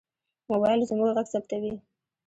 موبایل 0.49 0.81
زموږ 0.89 1.09
غږ 1.15 1.27
ثبتوي. 1.33 1.73